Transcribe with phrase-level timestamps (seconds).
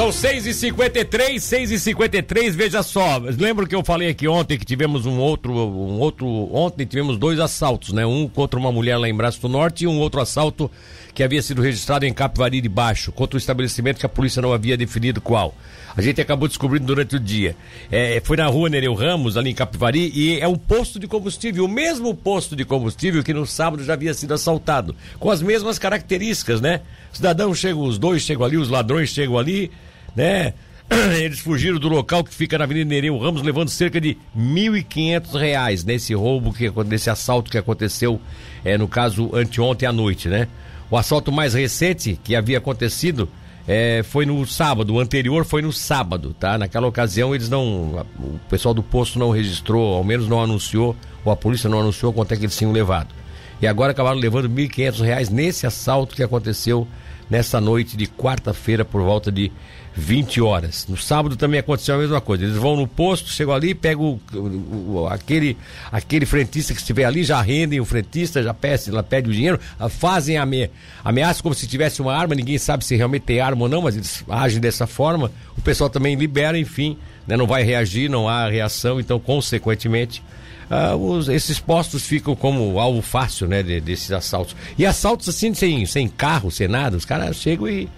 [0.00, 3.18] São 6 e 53 6 e 53 veja só.
[3.18, 6.26] Lembro que eu falei aqui ontem que tivemos um outro, um outro.
[6.54, 8.06] Ontem tivemos dois assaltos, né?
[8.06, 10.70] Um contra uma mulher lá em Braço do Norte e um outro assalto
[11.12, 14.54] que havia sido registrado em Capivari de Baixo, contra o estabelecimento que a polícia não
[14.54, 15.54] havia definido qual.
[15.94, 17.54] A gente acabou descobrindo durante o dia.
[17.92, 21.66] É, foi na rua Nereu Ramos, ali em Capivari, e é um posto de combustível,
[21.66, 25.78] o mesmo posto de combustível que no sábado já havia sido assaltado, com as mesmas
[25.78, 26.80] características, né?
[27.12, 29.70] Cidadãos chegam, os dois chegam ali, os ladrões chegam ali,
[30.14, 30.54] né?
[31.18, 35.84] Eles fugiram do local que fica na Avenida Nereu Ramos, levando cerca de R$ reais
[35.84, 38.20] nesse roubo, que, nesse assalto que aconteceu,
[38.64, 40.48] é, no caso, anteontem à noite, né?
[40.90, 43.28] O assalto mais recente que havia acontecido
[43.68, 46.58] é, foi no sábado, o anterior foi no sábado, tá?
[46.58, 48.04] Naquela ocasião eles não.
[48.18, 52.12] O pessoal do posto não registrou, ao menos não anunciou, ou a polícia não anunciou
[52.12, 53.14] quanto é que eles tinham levado.
[53.62, 56.88] E agora acabaram levando R$ 1.500 nesse assalto que aconteceu
[57.28, 59.52] nessa noite de quarta-feira por volta de
[59.94, 60.86] 20 horas.
[60.88, 62.44] No sábado também aconteceu a mesma coisa.
[62.44, 65.56] Eles vão no posto, chegam ali, pegam o, o, aquele,
[65.90, 69.58] aquele frentista que estiver ali, já rendem o frentista, já pede, lá pede o dinheiro,
[69.88, 70.70] fazem ame,
[71.04, 73.96] ameaça como se tivesse uma arma, ninguém sabe se realmente tem arma ou não, mas
[73.96, 75.30] eles agem dessa forma.
[75.58, 76.96] O pessoal também libera, enfim,
[77.26, 80.22] né, não vai reagir, não há reação, então, consequentemente.
[80.70, 84.54] Uh, os, esses postos ficam como alvo fácil, né, de, desses assaltos.
[84.78, 87.88] E assaltos assim, sem, sem carro, sem nada, os caras chegam e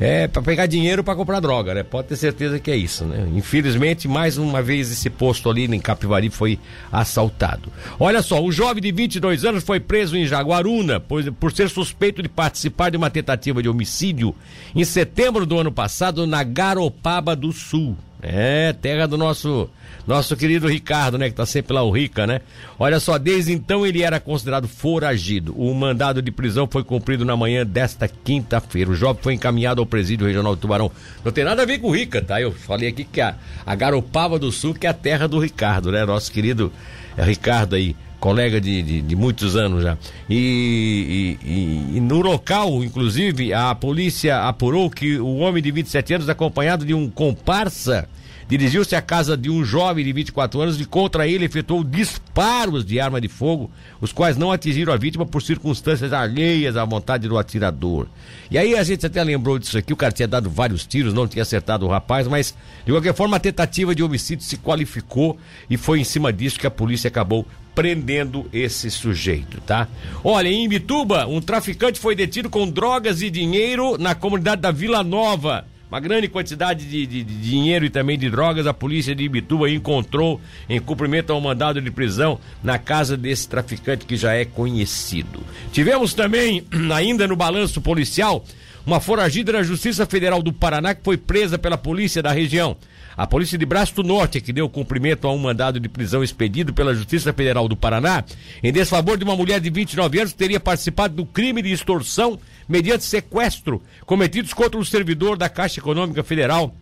[0.00, 1.82] é para pegar dinheiro para comprar droga, né?
[1.82, 3.28] Pode ter certeza que é isso, né?
[3.34, 6.58] Infelizmente, mais uma vez esse posto ali em Capivari foi
[6.90, 7.72] assaltado.
[7.98, 12.22] Olha só, o jovem de 22 anos foi preso em Jaguaruna por, por ser suspeito
[12.22, 14.34] de participar de uma tentativa de homicídio
[14.74, 17.96] em setembro do ano passado na Garopaba do Sul.
[18.26, 19.68] É, terra do nosso
[20.06, 21.28] nosso querido Ricardo, né?
[21.28, 22.40] Que tá sempre lá o Rica, né?
[22.78, 25.54] Olha só, desde então ele era considerado foragido.
[25.56, 28.90] O mandado de prisão foi cumprido na manhã desta quinta-feira.
[28.90, 30.90] O jovem foi encaminhado ao presídio regional do Tubarão.
[31.24, 32.40] Não tem nada a ver com o Rica, tá?
[32.40, 35.90] Eu falei aqui que a, a Garopaba do Sul, que é a terra do Ricardo,
[35.90, 36.04] né?
[36.04, 36.72] Nosso querido
[37.16, 39.98] Ricardo aí colega de, de, de, muitos anos já.
[40.28, 46.14] E, e, e, e, no local, inclusive, a polícia apurou que o homem de 27
[46.14, 48.08] anos, acompanhado de um comparsa,
[48.48, 53.00] dirigiu-se à casa de um jovem de 24 anos e contra ele efetuou disparos de
[53.00, 57.38] arma de fogo, os quais não atingiram a vítima por circunstâncias alheias à vontade do
[57.38, 58.06] atirador.
[58.50, 61.26] E aí a gente até lembrou disso aqui, o cara tinha dado vários tiros, não
[61.26, 65.38] tinha acertado o rapaz, mas de qualquer forma a tentativa de homicídio se qualificou
[65.68, 69.88] e foi em cima disso que a polícia acabou prendendo esse sujeito, tá?
[70.22, 75.02] Olha, em Imbituba, um traficante foi detido com drogas e dinheiro na comunidade da Vila
[75.02, 79.24] Nova uma grande quantidade de, de, de, dinheiro e também de drogas a polícia de
[79.24, 84.44] Ibituba encontrou em cumprimento ao mandado de prisão na casa desse traficante que já é
[84.44, 85.40] conhecido.
[85.72, 88.44] Tivemos também, ainda no balanço policial,
[88.86, 92.76] uma foragida da Justiça Federal do Paraná que foi presa pela polícia da região.
[93.16, 96.74] A polícia de Braço do Norte, que deu cumprimento a um mandado de prisão expedido
[96.74, 98.24] pela Justiça Federal do Paraná,
[98.62, 102.38] em desfavor de uma mulher de 29 anos teria participado do crime de extorsão
[102.68, 106.74] mediante sequestro cometidos contra um servidor da Caixa Econômica Federal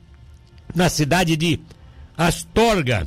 [0.75, 1.61] na cidade de
[2.17, 3.07] Astorga,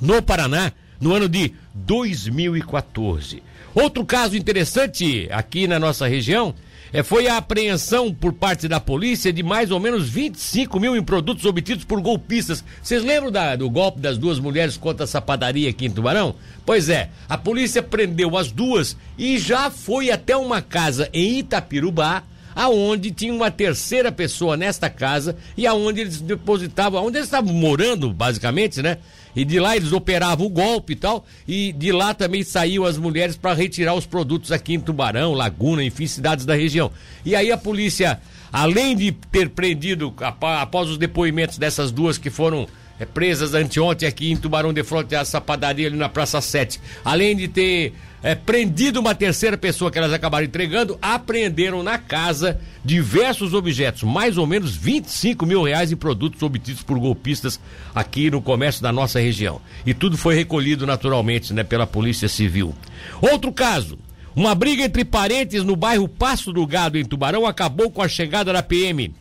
[0.00, 3.42] no Paraná, no ano de 2014.
[3.74, 6.54] Outro caso interessante aqui na nossa região
[6.92, 11.02] é, foi a apreensão por parte da polícia de mais ou menos 25 mil em
[11.02, 12.64] produtos obtidos por golpistas.
[12.82, 16.34] Vocês lembram da, do golpe das duas mulheres contra essa padaria aqui em Tubarão?
[16.66, 22.22] Pois é, a polícia prendeu as duas e já foi até uma casa em Itapirubá,
[22.60, 28.12] aonde tinha uma terceira pessoa nesta casa e aonde eles depositavam, onde eles estavam morando,
[28.12, 28.98] basicamente, né?
[29.34, 31.24] E de lá eles operavam o golpe e tal.
[31.48, 35.82] E de lá também saíam as mulheres para retirar os produtos aqui em Tubarão, Laguna,
[35.82, 36.90] enfim, cidades da região.
[37.24, 38.20] E aí a polícia,
[38.52, 42.68] além de ter prendido, após os depoimentos dessas duas que foram
[43.00, 47.34] é, presas anteontem aqui em Tubarão de Fronte, essa padaria ali na Praça 7, além
[47.34, 53.54] de ter é, prendido uma terceira pessoa que elas acabaram entregando, apreenderam na casa diversos
[53.54, 57.58] objetos, mais ou menos 25 mil reais em produtos obtidos por golpistas
[57.94, 59.62] aqui no comércio da nossa região.
[59.86, 62.74] E tudo foi recolhido naturalmente, né, pela Polícia Civil.
[63.20, 63.98] Outro caso.
[64.36, 68.52] Uma briga entre parentes no bairro Passo do Gado, em Tubarão, acabou com a chegada
[68.52, 69.12] da PM.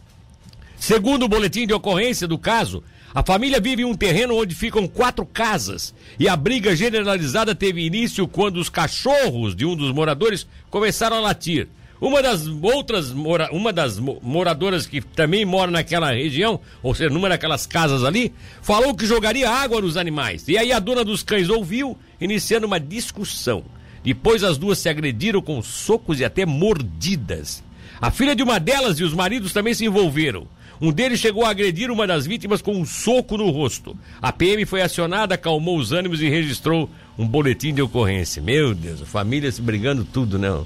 [0.77, 2.83] Segundo o boletim de ocorrência do caso,
[3.13, 7.85] a família vive em um terreno onde ficam quatro casas e a briga generalizada teve
[7.85, 11.67] início quando os cachorros de um dos moradores começaram a latir.
[11.99, 17.27] Uma das outras, mora, uma das moradoras que também mora naquela região, ou seja, numa
[17.27, 20.47] daquelas casas ali, falou que jogaria água nos animais.
[20.47, 23.65] E aí a dona dos cães ouviu, iniciando uma discussão.
[24.01, 27.61] Depois as duas se agrediram com socos e até mordidas.
[27.99, 30.47] A filha de uma delas e os maridos também se envolveram.
[30.81, 33.97] Um deles chegou a agredir uma das vítimas com um soco no rosto.
[34.21, 38.41] A PM foi acionada, acalmou os ânimos e registrou um boletim de ocorrência.
[38.41, 40.65] Meu Deus, família se brigando tudo, não.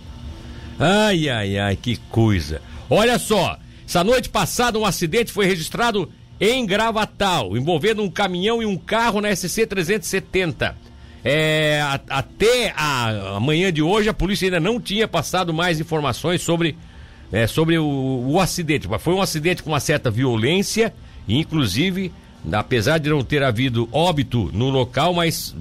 [0.80, 2.62] Ai, ai, ai, que coisa.
[2.90, 3.58] Olha só,
[3.88, 9.22] essa noite passada um acidente foi registrado em Gravatal, envolvendo um caminhão e um carro
[9.22, 10.76] na SC 370.
[11.26, 16.42] É, até a, a manhã de hoje a polícia ainda não tinha passado mais informações
[16.42, 16.78] sobre,
[17.34, 18.88] é, sobre o, o acidente.
[18.88, 20.94] Mas foi um acidente com uma certa violência,
[21.28, 22.14] inclusive
[22.52, 25.56] apesar de não ter havido óbito no local, mas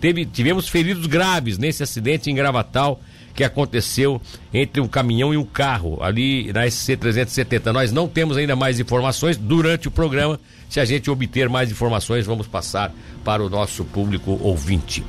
[0.00, 3.00] teve, tivemos feridos graves nesse acidente em Gravatal
[3.34, 4.20] que aconteceu
[4.52, 7.72] entre um caminhão e um carro ali na SC 370.
[7.72, 10.38] Nós não temos ainda mais informações durante o programa.
[10.68, 12.92] Se a gente obter mais informações, vamos passar
[13.24, 15.04] para o nosso público ouvinte.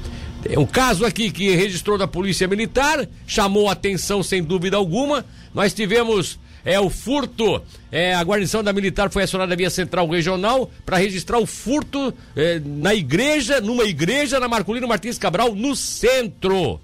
[0.48, 5.26] Tem um caso aqui que registrou da Polícia Militar, chamou atenção sem dúvida alguma.
[5.56, 7.64] Nós tivemos é o furto.
[7.92, 12.62] É, a guarnição da militar foi acionada via central regional para registrar o furto é,
[12.64, 16.80] na igreja, numa igreja na Marcolino Martins Cabral, no centro.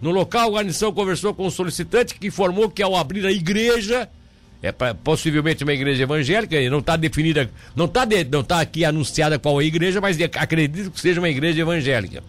[0.00, 4.08] No local, a guarnição conversou com o solicitante que informou que ao abrir a igreja,
[4.62, 8.84] é pra, possivelmente uma igreja evangélica, não está definida, não está de, não tá aqui
[8.84, 12.22] anunciada qual é a igreja, mas acredito que seja uma igreja evangélica.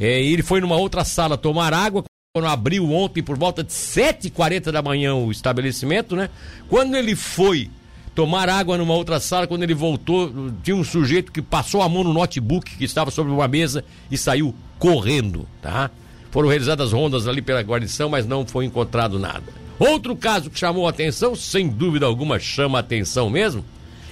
[0.00, 2.04] É, ele foi numa outra sala tomar água,
[2.34, 6.28] quando abriu ontem por volta de 7h40 da manhã o estabelecimento, né?
[6.68, 7.70] Quando ele foi
[8.14, 10.32] tomar água numa outra sala, quando ele voltou,
[10.62, 14.18] tinha um sujeito que passou a mão no notebook que estava sobre uma mesa e
[14.18, 15.90] saiu correndo, tá?
[16.30, 19.44] Foram realizadas rondas ali pela guarnição, mas não foi encontrado nada.
[19.78, 23.64] Outro caso que chamou a atenção, sem dúvida alguma chama a atenção mesmo,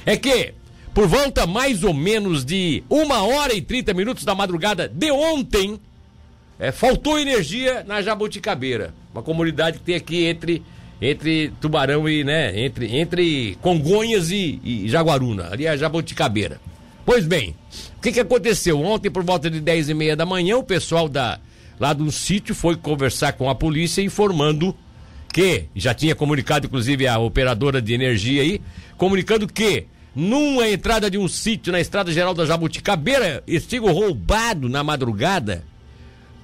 [0.04, 0.54] é que
[0.94, 5.80] por volta mais ou menos de uma hora e 30 minutos da madrugada de ontem,
[6.58, 10.62] é, faltou energia na Jabuticabeira, uma comunidade que tem aqui entre
[11.00, 16.60] entre Tubarão e, né, entre, entre Congonhas e, e Jaguaruna, ali é a Jabuticabeira.
[17.04, 17.56] Pois bem,
[17.98, 18.80] o que que aconteceu?
[18.80, 21.40] Ontem, por volta de 10 e meia da manhã, o pessoal da,
[21.80, 24.76] lá do sítio foi conversar com a polícia informando
[25.32, 28.60] que, já tinha comunicado inclusive a operadora de energia aí,
[28.96, 34.84] comunicando que numa entrada de um sítio na estrada geral da Jabuticabeira, estigo roubado na
[34.84, 35.64] madrugada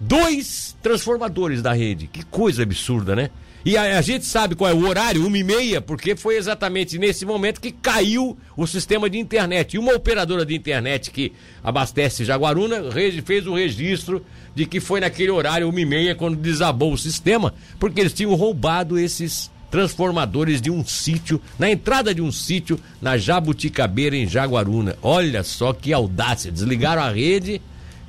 [0.01, 2.07] dois transformadores da rede.
[2.07, 3.31] Que coisa absurda, né?
[3.65, 6.97] E a, a, gente sabe qual é o horário, uma e meia, porque foi exatamente
[6.97, 9.75] nesse momento que caiu o sistema de internet.
[9.75, 11.33] E uma operadora de internet que
[11.63, 12.85] abastece Jaguaruna
[13.25, 14.25] fez o registro
[14.55, 18.35] de que foi naquele horário, uma e meia, quando desabou o sistema, porque eles tinham
[18.35, 24.97] roubado esses transformadores de um sítio, na entrada de um sítio, na Jabuticabeira, em Jaguaruna.
[25.03, 27.61] Olha só que audácia, desligaram a rede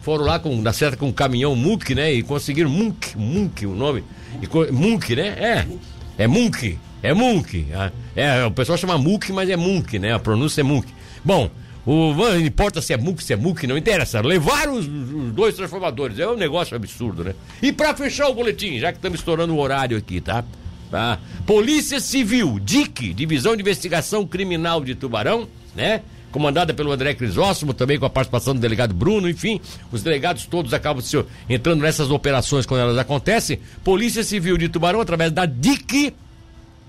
[0.02, 2.12] foram lá com, na certa com um caminhão Munk, né?
[2.12, 4.04] E conseguiram Munk, Munk o nome.
[4.72, 5.28] Munk, né?
[5.28, 5.68] É.
[6.18, 6.78] É Munk.
[7.04, 7.68] É Munk.
[7.74, 10.14] Ah, é, o pessoal chama Munk, mas é Munk, né?
[10.14, 10.88] A pronúncia é Munk.
[11.24, 11.50] Bom,
[11.86, 14.22] o, não importa se é Munk, se é Munk, não interessa.
[14.22, 16.18] Levaram os, os, dois transformadores.
[16.20, 17.36] É um negócio absurdo, né?
[17.62, 20.44] E para fechar o boletim, já que estamos estourando o horário aqui, tá?
[20.90, 21.20] Tá?
[21.46, 26.02] Polícia Civil, DIC, Divisão de Investigação Criminal de Tubarão, né?
[26.32, 29.60] comandada pelo André Crisóstomo, também com a participação do delegado Bruno, enfim,
[29.92, 33.60] os delegados todos acabam se, entrando nessas operações quando elas acontecem.
[33.84, 36.14] Polícia Civil de Tubarão, através da DIC,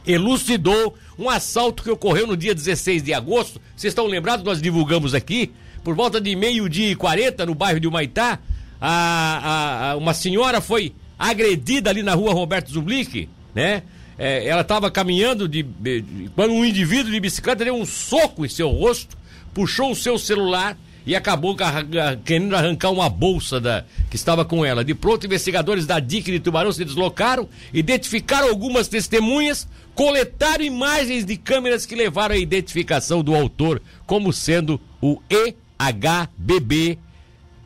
[0.07, 3.61] elucidou um assalto que ocorreu no dia 16 de agosto.
[3.77, 4.45] Vocês estão lembrados?
[4.45, 5.53] Nós divulgamos aqui,
[5.83, 8.39] por volta de meio-dia e 40, no bairro de Humaitá,
[8.81, 13.83] a, a, a, uma senhora foi agredida ali na rua Roberto Zublick, né?
[14.19, 16.05] É, ela estava caminhando de, de,
[16.35, 19.17] quando um indivíduo de bicicleta deu um soco em seu rosto
[19.53, 20.77] puxou o seu celular
[21.07, 21.57] e acabou
[22.25, 24.85] querendo arrancar uma bolsa da, que estava com ela.
[24.85, 31.37] De pronto, investigadores da DIC de Tubarão se deslocaram, identificaram algumas testemunhas, coletaram imagens de
[31.37, 36.99] câmeras que levaram à identificação do autor como sendo o EHBB.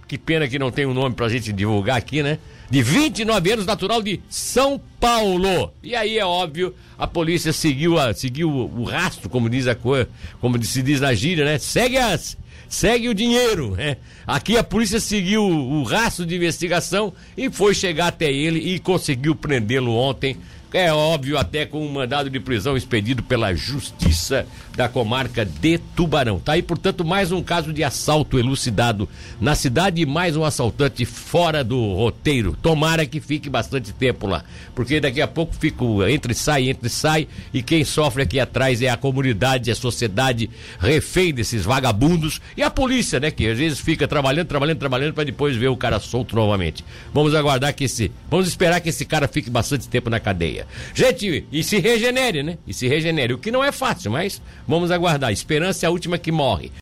[0.06, 2.38] Que pena que não tem um nome pra gente divulgar aqui, né?
[2.70, 5.72] De 29 anos, natural de São Paulo.
[5.82, 10.08] E aí é óbvio, a polícia seguiu, a, seguiu o, rastro, como diz a coisa,
[10.40, 11.58] como se diz na gíria, né?
[11.58, 12.36] Segue as,
[12.68, 13.96] segue o dinheiro, né?
[14.26, 19.34] Aqui a polícia seguiu o rastro de investigação e foi chegar até ele e conseguiu
[19.34, 20.36] prendê-lo ontem
[20.74, 24.44] é óbvio, até com um mandado de prisão expedido pela Justiça
[24.76, 26.40] da comarca de Tubarão.
[26.40, 29.08] Tá aí, portanto, mais um caso de assalto elucidado
[29.40, 32.58] na cidade e mais um assaltante fora do roteiro.
[32.60, 34.42] Tomara que fique bastante tempo lá,
[34.74, 38.88] porque daqui a pouco fico entre sai, entre sai, e quem sofre aqui atrás é
[38.88, 40.50] a comunidade, a sociedade
[40.80, 45.22] refém desses vagabundos e a polícia, né, que às vezes fica trabalhando, trabalhando, trabalhando para
[45.22, 46.84] depois ver o cara solto novamente.
[47.12, 50.63] Vamos aguardar que esse, vamos esperar que esse cara fique bastante tempo na cadeia.
[50.94, 52.58] Gente, e se regenere, né?
[52.66, 53.34] E se regenere.
[53.34, 55.32] O que não é fácil, mas vamos aguardar.
[55.32, 56.70] Esperança é a última que morre.